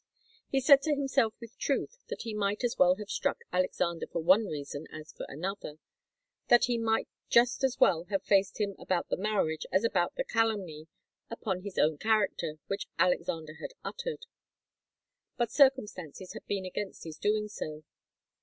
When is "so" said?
17.47-17.83